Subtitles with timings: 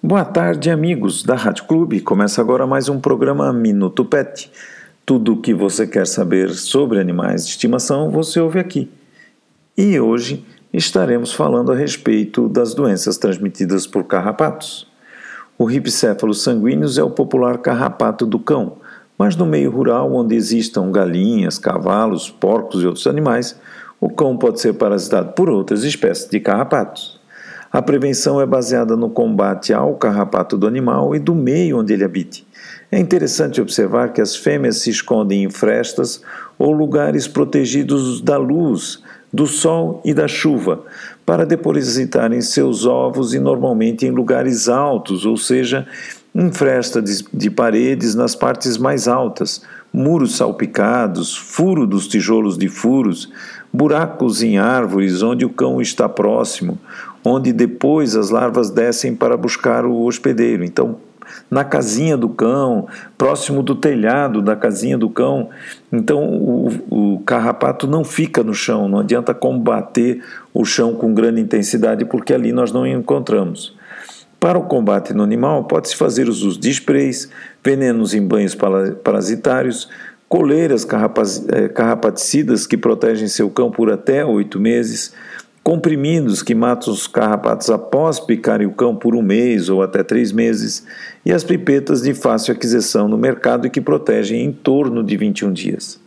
[0.00, 2.00] Boa tarde, amigos da Rádio Clube.
[2.00, 4.48] Começa agora mais um programa Minuto Pet.
[5.04, 8.88] Tudo o que você quer saber sobre animais de estimação você ouve aqui.
[9.76, 14.86] E hoje estaremos falando a respeito das doenças transmitidas por carrapatos.
[15.58, 18.76] O Ripcéfalos sanguíneos é o popular carrapato do cão,
[19.18, 23.58] mas no meio rural, onde existam galinhas, cavalos, porcos e outros animais,
[24.00, 27.17] o cão pode ser parasitado por outras espécies de carrapatos.
[27.70, 32.04] A prevenção é baseada no combate ao carrapato do animal e do meio onde ele
[32.04, 32.46] habite.
[32.90, 36.22] É interessante observar que as fêmeas se escondem em frestas
[36.58, 40.82] ou lugares protegidos da luz, do sol e da chuva,
[41.26, 45.86] para depositarem seus ovos e normalmente em lugares altos, ou seja,
[46.34, 52.68] em fresta de, de paredes nas partes mais altas, muros salpicados, furo dos tijolos de
[52.68, 53.30] furos,
[53.72, 56.78] buracos em árvores onde o cão está próximo,
[57.28, 60.64] onde depois as larvas descem para buscar o hospedeiro.
[60.64, 60.96] Então,
[61.50, 62.86] na casinha do cão,
[63.16, 65.48] próximo do telhado da casinha do cão.
[65.92, 70.22] Então o, o, carrapato não fica no chão, não adianta combater
[70.52, 73.76] o chão com grande intensidade, porque ali nós não encontramos.
[74.40, 77.28] Para o combate no animal, pode-se fazer uso de sprays,
[77.62, 78.56] venenos em banhos
[79.02, 79.88] parasitários,
[80.28, 80.86] coleiras
[81.48, 85.12] eh, carrapaticidas que protegem seu cão por até oito meses,
[85.68, 90.32] comprimidos que matam os carrapatos após picarem o cão por um mês ou até três
[90.32, 90.86] meses,
[91.26, 95.52] e as pipetas de fácil aquisição no mercado e que protegem em torno de 21
[95.52, 96.00] dias.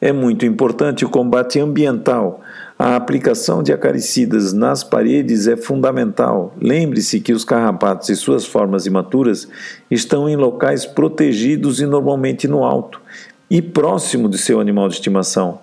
[0.00, 2.40] É muito importante o combate ambiental.
[2.78, 6.54] A aplicação de acaricidas nas paredes é fundamental.
[6.62, 9.48] Lembre-se que os carrapatos e suas formas imaturas
[9.90, 13.02] estão em locais protegidos e normalmente no alto
[13.50, 15.58] e próximo de seu animal de estimação.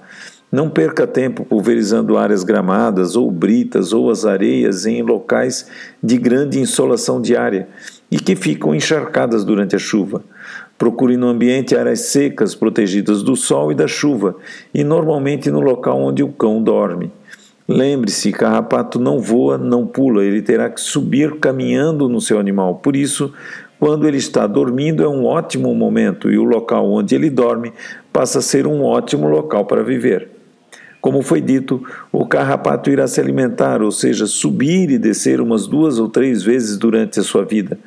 [0.51, 5.65] Não perca tempo pulverizando áreas gramadas ou britas ou as areias em locais
[6.03, 7.69] de grande insolação diária
[8.11, 10.21] e que ficam encharcadas durante a chuva.
[10.77, 14.35] Procure no ambiente áreas secas, protegidas do sol e da chuva,
[14.73, 17.09] e normalmente no local onde o cão dorme.
[17.65, 22.75] Lembre-se, carrapato não voa, não pula, ele terá que subir caminhando no seu animal.
[22.75, 23.31] Por isso,
[23.79, 27.71] quando ele está dormindo é um ótimo momento e o local onde ele dorme
[28.11, 30.40] passa a ser um ótimo local para viver.
[31.01, 35.97] Como foi dito, o carrapato irá se alimentar, ou seja, subir e descer umas duas
[35.97, 37.77] ou três vezes durante a sua vida.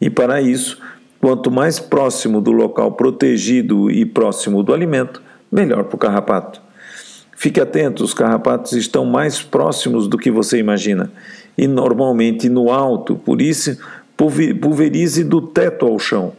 [0.00, 0.78] E para isso,
[1.20, 6.62] quanto mais próximo do local protegido e próximo do alimento, melhor para o carrapato.
[7.36, 11.10] Fique atento, os carrapatos estão mais próximos do que você imagina
[11.56, 13.76] e normalmente no alto, por isso
[14.16, 16.32] pulverize do teto ao chão.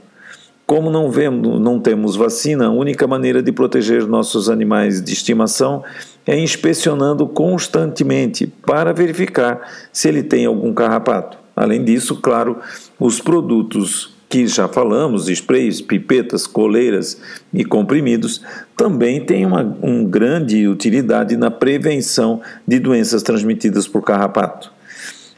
[0.65, 5.83] Como não, vemos, não temos vacina, a única maneira de proteger nossos animais de estimação
[6.25, 9.61] é inspecionando constantemente para verificar
[9.91, 11.38] se ele tem algum carrapato.
[11.56, 12.57] Além disso, claro,
[13.00, 17.22] os produtos que já falamos, sprays, pipetas, coleiras
[17.53, 18.41] e comprimidos,
[18.75, 24.73] também têm uma, uma grande utilidade na prevenção de doenças transmitidas por carrapato.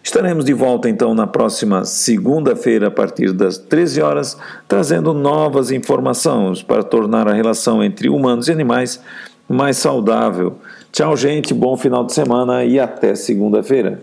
[0.02, 4.38] Estaremos de volta então na próxima segunda-feira, a partir das 13 horas,
[4.68, 9.02] trazendo novas informações para tornar a relação entre humanos e animais
[9.48, 10.56] mais saudável.
[10.92, 14.02] Tchau, gente, bom final de semana e até segunda-feira.